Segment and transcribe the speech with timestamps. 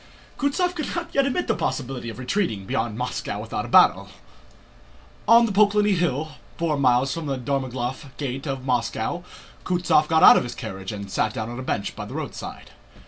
[0.39, 4.09] Kutúzov could not yet admit the possibility of retreating beyond Moscow without a battle.
[5.27, 9.23] On the Poklónny Hill, four miles from the Dorogomílov gate of Moscow,
[9.63, 12.71] Kutúzov got out of his carriage and sat down on a bench by the roadside.